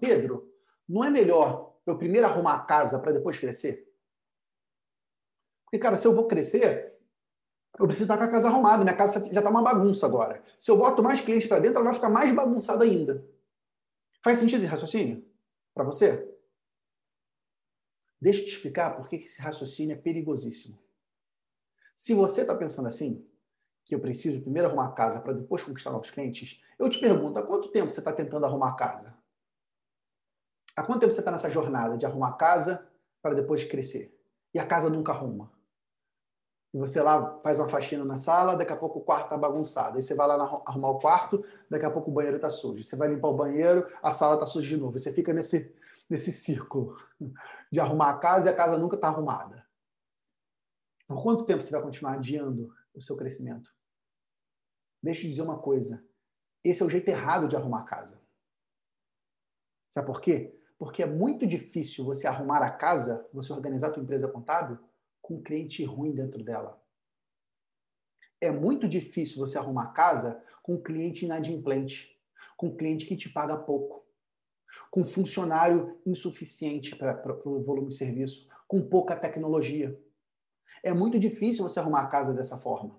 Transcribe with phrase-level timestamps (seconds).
[0.00, 0.52] Pedro,
[0.88, 3.88] não é melhor eu primeiro arrumar a casa para depois crescer?
[5.64, 6.98] Porque, cara, se eu vou crescer,
[7.78, 8.84] eu preciso estar com a casa arrumada.
[8.84, 10.42] Minha casa já está uma bagunça agora.
[10.58, 13.26] Se eu boto mais clientes para dentro, ela vai ficar mais bagunçada ainda.
[14.22, 15.26] Faz sentido esse raciocínio?
[15.74, 16.28] Para você?
[18.20, 20.78] Deixa eu te explicar por que esse raciocínio é perigosíssimo.
[21.96, 23.26] Se você está pensando assim,
[23.84, 27.38] que eu preciso primeiro arrumar a casa para depois conquistar novos clientes, eu te pergunto,
[27.38, 29.21] há quanto tempo você está tentando arrumar a casa?
[30.76, 32.86] Há quanto tempo você está nessa jornada de arrumar a casa
[33.20, 34.18] para depois crescer?
[34.54, 35.52] E a casa nunca arruma.
[36.74, 39.96] E você lá faz uma faxina na sala, daqui a pouco o quarto está bagunçado.
[39.96, 42.82] Aí você vai lá arrumar o quarto, daqui a pouco o banheiro está sujo.
[42.82, 44.98] Você vai limpar o banheiro, a sala está suja de novo.
[44.98, 45.74] Você fica nesse,
[46.08, 46.96] nesse círculo
[47.70, 49.66] de arrumar a casa e a casa nunca está arrumada.
[51.06, 53.70] Por quanto tempo você vai continuar adiando o seu crescimento?
[55.02, 56.02] Deixa eu dizer uma coisa.
[56.64, 58.18] Esse é o jeito errado de arrumar a casa.
[59.90, 60.58] Sabe por quê?
[60.82, 64.76] Porque é muito difícil você arrumar a casa, você organizar a tua empresa contábil
[65.20, 66.82] com um cliente ruim dentro dela.
[68.40, 72.20] É muito difícil você arrumar a casa com um cliente inadimplente,
[72.56, 74.04] com um cliente que te paga pouco,
[74.90, 79.96] com funcionário insuficiente para o volume de serviço, com pouca tecnologia.
[80.82, 82.98] É muito difícil você arrumar a casa dessa forma.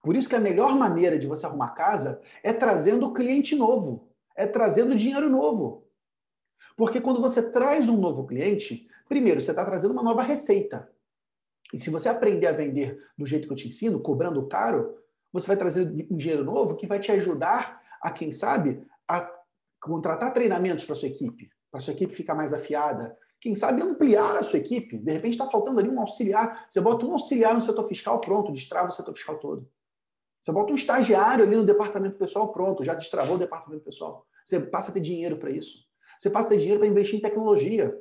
[0.00, 4.08] Por isso que a melhor maneira de você arrumar a casa é trazendo cliente novo,
[4.34, 5.83] é trazendo dinheiro novo.
[6.76, 10.90] Porque quando você traz um novo cliente, primeiro você está trazendo uma nova receita.
[11.72, 14.96] E se você aprender a vender do jeito que eu te ensino, cobrando caro,
[15.32, 19.30] você vai trazer um dinheiro novo que vai te ajudar a, quem sabe, a
[19.80, 23.16] contratar treinamentos para sua equipe, para sua equipe ficar mais afiada.
[23.40, 24.96] Quem sabe ampliar a sua equipe.
[24.96, 26.66] De repente está faltando ali um auxiliar.
[26.68, 29.68] Você bota um auxiliar no setor fiscal, pronto, destrava o setor fiscal todo.
[30.40, 34.26] Você bota um estagiário ali no departamento pessoal, pronto, já destravou o departamento pessoal.
[34.44, 35.86] Você passa a ter dinheiro para isso.
[36.24, 37.94] Você passa a ter dinheiro para investir em tecnologia.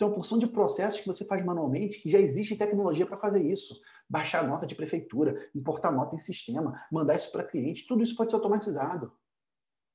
[0.00, 3.78] Uma porção de processos que você faz manualmente que já existe tecnologia para fazer isso.
[4.08, 8.30] Baixar nota de prefeitura, importar nota em sistema, mandar isso para cliente, tudo isso pode
[8.30, 9.12] ser automatizado.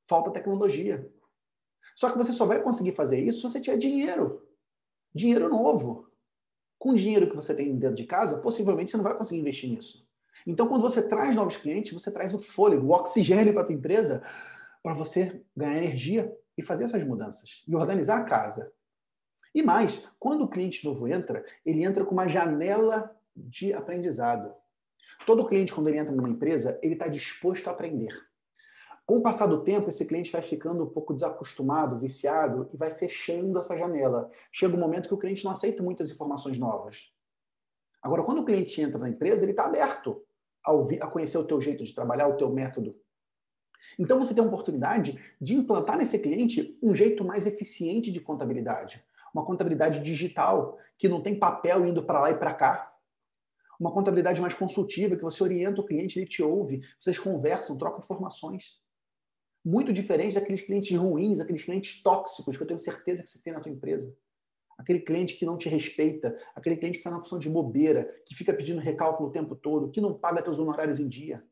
[0.08, 1.12] Falta tecnologia.
[1.96, 4.48] Só que você só vai conseguir fazer isso se você tiver dinheiro.
[5.12, 6.08] Dinheiro novo.
[6.78, 9.68] Com o dinheiro que você tem dentro de casa, possivelmente você não vai conseguir investir
[9.68, 10.08] nisso.
[10.46, 13.74] Então, quando você traz novos clientes, você traz o fôlego, o oxigênio para a tua
[13.74, 14.22] empresa,
[14.84, 18.72] para você ganhar energia e fazer essas mudanças e organizar a casa.
[19.54, 24.54] E mais, quando o cliente novo entra, ele entra com uma janela de aprendizado.
[25.26, 28.14] Todo cliente, quando ele entra numa empresa, ele está disposto a aprender.
[29.06, 32.90] Com o passar do tempo, esse cliente vai ficando um pouco desacostumado, viciado e vai
[32.90, 34.32] fechando essa janela.
[34.52, 37.12] Chega um momento que o cliente não aceita muitas informações novas.
[38.02, 40.24] Agora, quando o cliente entra na empresa, ele está aberto
[40.66, 42.96] a, ouvir, a conhecer o teu jeito de trabalhar, o teu método.
[43.98, 49.04] Então, você tem a oportunidade de implantar nesse cliente um jeito mais eficiente de contabilidade
[49.34, 52.96] uma contabilidade digital, que não tem papel indo para lá e para cá.
[53.80, 58.00] Uma contabilidade mais consultiva, que você orienta o cliente, ele te ouve, vocês conversam, trocam
[58.00, 58.80] informações.
[59.66, 63.54] Muito diferente daqueles clientes ruins, aqueles clientes tóxicos que eu tenho certeza que você tem
[63.54, 64.16] na tua empresa.
[64.78, 68.36] Aquele cliente que não te respeita, aquele cliente que faz uma opção de bobeira, que
[68.36, 71.44] fica pedindo recálculo o tempo todo, que não paga teus honorários em dia.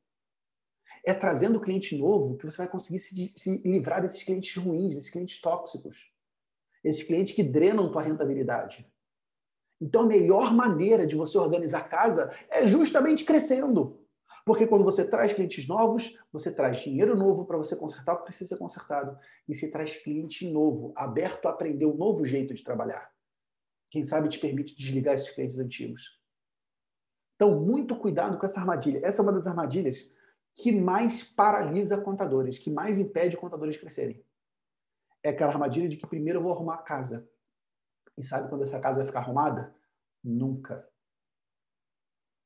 [1.06, 5.10] É trazendo cliente novo que você vai conseguir se, se livrar desses clientes ruins, desses
[5.10, 6.12] clientes tóxicos
[6.84, 8.88] esses clientes que drenam tua rentabilidade.
[9.80, 14.00] Então, a melhor maneira de você organizar casa é justamente crescendo.
[14.46, 18.26] Porque quando você traz clientes novos, você traz dinheiro novo para você consertar o que
[18.26, 19.18] precisa ser consertado.
[19.48, 23.12] E você traz cliente novo, aberto a aprender um novo jeito de trabalhar.
[23.90, 26.20] Quem sabe te permite desligar esses clientes antigos.
[27.36, 29.02] Então, muito cuidado com essa armadilha.
[29.04, 30.12] Essa é uma das armadilhas
[30.56, 34.24] que mais paralisa contadores, que mais impede contadores de crescerem
[35.24, 37.28] é aquela armadilha de que primeiro eu vou arrumar a casa.
[38.18, 39.74] E sabe quando essa casa vai ficar arrumada?
[40.24, 40.88] Nunca.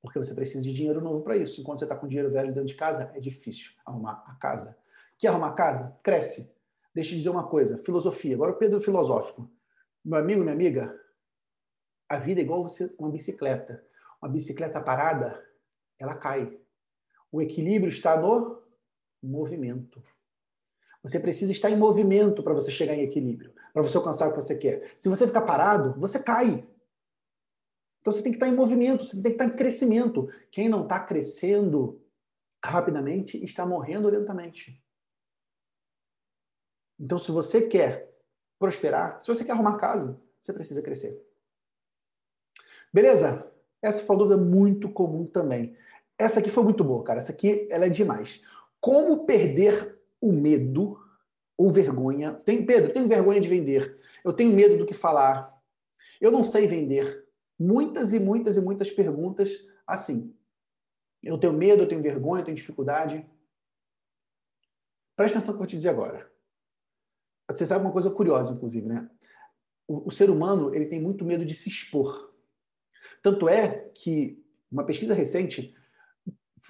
[0.02, 1.60] Porque você precisa de dinheiro novo para isso.
[1.60, 4.78] Enquanto você está com dinheiro velho dentro de casa, é difícil arrumar a casa.
[5.18, 5.98] Quer arrumar a casa?
[6.04, 6.54] Cresce.
[6.94, 7.78] Deixa eu dizer uma coisa.
[7.80, 8.36] Filosofia.
[8.36, 9.50] Agora o Pedro filosófico.
[10.04, 10.96] Meu amigo, minha amiga,
[12.08, 13.84] a vida é igual você uma bicicleta.
[14.22, 15.44] Uma bicicleta parada,
[15.98, 16.60] ela cai.
[17.36, 18.64] O equilíbrio está no
[19.22, 20.02] movimento.
[21.04, 24.42] Você precisa estar em movimento para você chegar em equilíbrio, para você alcançar o que
[24.42, 24.96] você quer.
[24.98, 26.66] Se você ficar parado, você cai.
[28.00, 30.30] Então você tem que estar em movimento, você tem que estar em crescimento.
[30.50, 32.02] Quem não está crescendo
[32.64, 34.82] rapidamente está morrendo lentamente.
[36.98, 38.18] Então, se você quer
[38.58, 41.22] prosperar, se você quer arrumar casa, você precisa crescer.
[42.94, 43.52] Beleza?
[43.82, 45.76] Essa foi uma dúvida muito comum também.
[46.18, 47.20] Essa aqui foi muito boa, cara.
[47.20, 48.44] Essa aqui ela é demais.
[48.80, 51.00] Como perder o medo
[51.58, 52.34] ou vergonha.
[52.34, 54.00] Tem, Pedro, tenho vergonha de vender.
[54.24, 55.54] Eu tenho medo do que falar.
[56.20, 57.26] Eu não sei vender.
[57.58, 60.36] Muitas e muitas e muitas perguntas assim.
[61.24, 63.26] Eu tenho medo, eu tenho vergonha, eu tenho dificuldade.
[65.16, 66.30] Presta atenção no que eu vou te dizer agora.
[67.50, 69.10] Você sabe uma coisa curiosa, inclusive, né?
[69.88, 72.34] O, o ser humano ele tem muito medo de se expor.
[73.22, 75.76] Tanto é que uma pesquisa recente,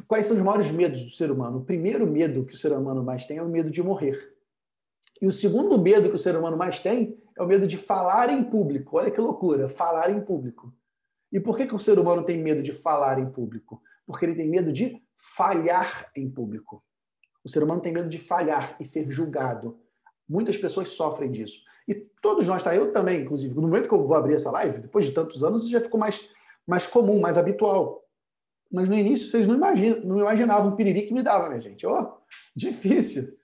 [0.07, 1.59] quais são os maiores medos do ser humano?
[1.59, 4.33] O primeiro medo que o ser humano mais tem é o medo de morrer.
[5.21, 8.29] E o segundo medo que o ser humano mais tem é o medo de falar
[8.29, 8.97] em público.
[8.97, 10.73] Olha que loucura, falar em público.
[11.31, 13.81] E por que, que o ser humano tem medo de falar em público?
[14.05, 16.83] Porque ele tem medo de falhar em público.
[17.43, 19.79] O ser humano tem medo de falhar e ser julgado.
[20.27, 21.59] Muitas pessoas sofrem disso.
[21.87, 22.75] E todos nós, tá?
[22.75, 23.53] Eu também, inclusive.
[23.53, 26.29] No momento que eu vou abrir essa live, depois de tantos anos, já ficou mais,
[26.65, 28.04] mais comum, mais habitual.
[28.75, 31.87] Mas no início, vocês não, imaginam, não imaginavam o piriri que me dava, minha gente.
[31.87, 32.17] Oh,
[32.53, 33.39] difícil.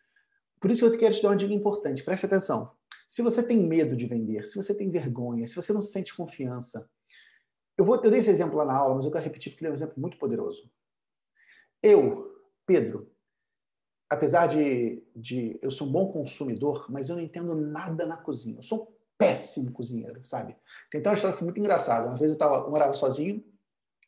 [0.60, 2.70] Por isso eu quero te dar uma dica importante, preste atenção.
[3.08, 6.86] Se você tem medo de vender, se você tem vergonha, se você não sente confiança,
[7.78, 9.70] eu, vou, eu dei esse exemplo lá na aula, mas eu quero repetir porque ele
[9.70, 10.70] é um exemplo muito poderoso.
[11.82, 12.30] Eu,
[12.66, 13.10] Pedro,
[14.10, 18.58] apesar de, de eu sou um bom consumidor, mas eu não entendo nada na cozinha.
[18.58, 18.88] Eu sou um
[19.18, 20.58] péssimo cozinheiro, sabe?
[20.92, 22.10] Tem uma história que muito engraçada.
[22.10, 23.42] Uma vez eu, tava, eu morava sozinho,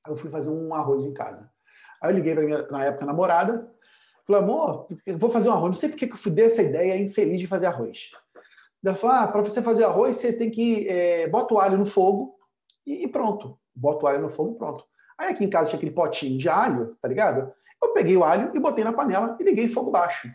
[0.07, 1.50] eu fui fazer um arroz em casa.
[2.01, 3.73] Aí eu liguei para minha, na época, namorada,
[4.25, 5.69] Falei, amor, vou fazer um arroz.
[5.69, 8.11] Não sei por que eu fui dessa ideia infeliz de fazer arroz.
[8.83, 11.85] Ela falou, ah, para você fazer arroz, você tem que é, bota o alho no
[11.85, 12.35] fogo
[12.85, 13.57] e, pronto.
[13.75, 14.85] Bota o alho no fogo pronto.
[15.17, 17.51] Aí aqui em casa tinha aquele potinho de alho, tá ligado?
[17.81, 20.29] Eu peguei o alho e botei na panela e liguei fogo baixo.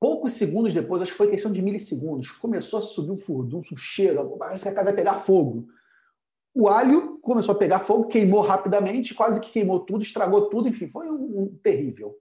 [0.00, 3.76] Poucos segundos depois, acho que foi questão de milissegundos, começou a subir um furdunço, um
[3.76, 5.66] cheiro, parece que a casa ia pegar fogo.
[6.54, 10.88] O alho começou a pegar fogo, queimou rapidamente, quase que queimou tudo, estragou tudo, enfim,
[10.88, 12.16] foi um, um terrível.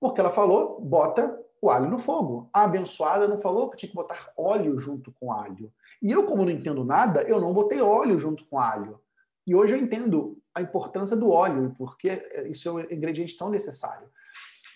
[0.00, 2.48] Porque ela falou, bota o alho no fogo.
[2.52, 5.72] A abençoada não falou que tinha que botar óleo junto com alho.
[6.00, 9.00] E eu, como não entendo nada, eu não botei óleo junto com alho.
[9.46, 14.08] E hoje eu entendo a importância do óleo, porque isso é um ingrediente tão necessário.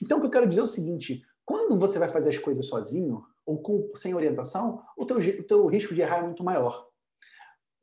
[0.03, 2.67] Então, o que eu quero dizer é o seguinte: quando você vai fazer as coisas
[2.67, 6.89] sozinho, ou com, sem orientação, o teu, o teu risco de errar é muito maior.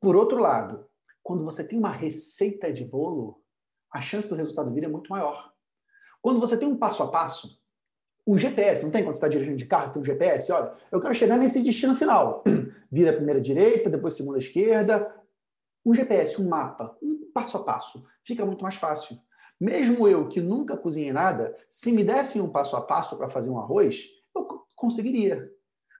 [0.00, 0.86] Por outro lado,
[1.22, 3.42] quando você tem uma receita de bolo,
[3.92, 5.52] a chance do resultado vir é muito maior.
[6.22, 7.60] Quando você tem um passo a passo,
[8.26, 10.74] um GPS, não tem quando você está dirigindo de carro, você tem um GPS, olha,
[10.92, 12.44] eu quero chegar nesse destino final.
[12.90, 15.14] Vira a primeira direita, depois segunda esquerda.
[15.84, 19.18] Um GPS, um mapa, um passo a passo, fica muito mais fácil.
[19.58, 23.50] Mesmo eu que nunca cozinhei nada, se me dessem um passo a passo para fazer
[23.50, 25.50] um arroz, eu conseguiria.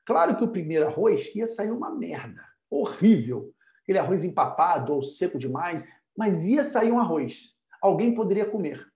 [0.05, 3.53] Claro que o primeiro arroz ia sair uma merda, horrível.
[3.83, 5.87] Aquele arroz empapado ou seco demais,
[6.17, 7.55] mas ia sair um arroz.
[7.81, 8.91] Alguém poderia comer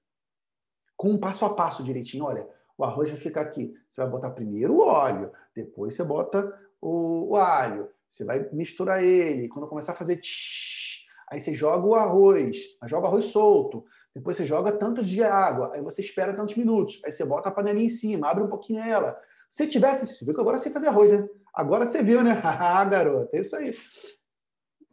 [0.97, 2.25] com um passo a passo direitinho.
[2.25, 2.47] Olha,
[2.77, 3.75] o arroz vai ficar aqui.
[3.89, 9.03] Você vai botar primeiro o óleo, depois você bota o, o alho, você vai misturar
[9.03, 9.49] ele.
[9.49, 13.85] Quando começar a fazer tsh, aí você joga o arroz, joga o arroz solto.
[14.15, 17.01] Depois você joga tantos de água, aí você espera tantos minutos.
[17.05, 19.19] Aí você bota a panelinha em cima, abre um pouquinho ela.
[19.51, 21.29] Se tivesse, você viu que agora você fazer arroz, né?
[21.53, 22.41] Agora você viu, né?
[22.45, 23.75] Ah, garota, é isso aí.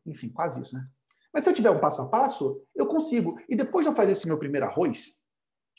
[0.06, 0.88] Enfim, quase isso, né?
[1.34, 3.40] Mas se eu tiver um passo a passo, eu consigo.
[3.48, 5.20] E depois de eu fazer esse meu primeiro arroz,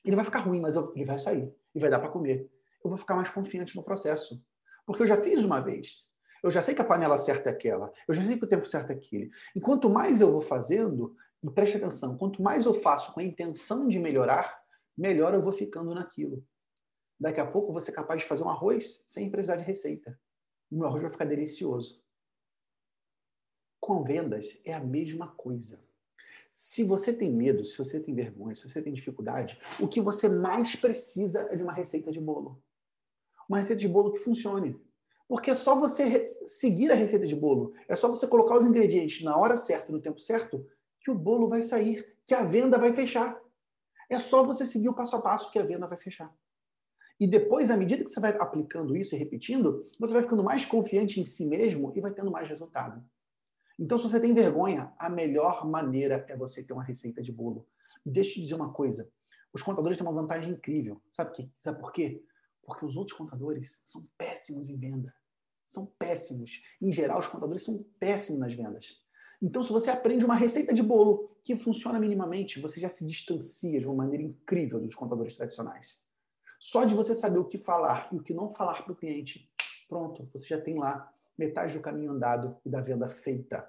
[0.05, 2.51] ele vai ficar ruim, mas eu, ele vai sair e vai dar para comer.
[2.83, 4.43] Eu vou ficar mais confiante no processo.
[4.87, 6.07] Porque eu já fiz uma vez.
[6.43, 7.93] Eu já sei que a panela certa é aquela.
[8.09, 9.31] Eu já sei que o tempo certo é aquele.
[9.55, 13.23] E quanto mais eu vou fazendo, e preste atenção, quanto mais eu faço com a
[13.23, 14.61] intenção de melhorar,
[14.97, 16.45] melhor eu vou ficando naquilo.
[17.19, 20.19] Daqui a pouco eu vou ser capaz de fazer um arroz sem precisar de receita.
[20.71, 22.02] O meu arroz vai ficar delicioso.
[23.83, 25.81] Com vendas é a mesma coisa.
[26.53, 30.29] Se você tem medo, se você tem vergonha, se você tem dificuldade, o que você
[30.29, 32.63] mais precisa é de uma receita de bolo.
[33.49, 34.81] Uma receita de bolo que funcione.
[35.27, 39.25] Porque é só você seguir a receita de bolo, é só você colocar os ingredientes
[39.25, 40.65] na hora certa, no tempo certo,
[41.01, 43.37] que o bolo vai sair, que a venda vai fechar.
[44.09, 46.33] É só você seguir o passo a passo que a venda vai fechar.
[47.19, 50.65] E depois, à medida que você vai aplicando isso e repetindo, você vai ficando mais
[50.65, 53.05] confiante em si mesmo e vai tendo mais resultado.
[53.79, 57.67] Então, se você tem vergonha, a melhor maneira é você ter uma receita de bolo.
[58.05, 59.11] E deixa eu te dizer uma coisa:
[59.53, 61.01] os contadores têm uma vantagem incrível.
[61.11, 62.25] Sabe, que, sabe por quê?
[62.63, 65.15] Porque os outros contadores são péssimos em venda.
[65.67, 66.63] São péssimos.
[66.81, 69.03] Em geral, os contadores são péssimos nas vendas.
[69.41, 73.81] Então, se você aprende uma receita de bolo que funciona minimamente, você já se distancia
[73.81, 76.01] de uma maneira incrível dos contadores tradicionais.
[76.61, 79.51] Só de você saber o que falar e o que não falar para o cliente,
[79.89, 83.69] pronto, você já tem lá metade do caminho andado e da venda feita.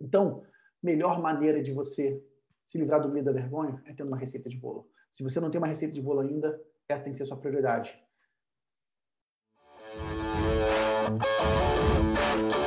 [0.00, 0.44] Então,
[0.82, 2.22] melhor maneira de você
[2.64, 4.88] se livrar do medo da vergonha é tendo uma receita de bolo.
[5.10, 7.40] Se você não tem uma receita de bolo ainda, essa tem que ser a sua
[7.40, 8.03] prioridade.